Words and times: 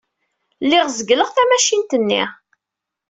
Lliɣ 0.63 0.85
zeggleɣ 0.97 1.29
tamacint-nni. 1.31 2.23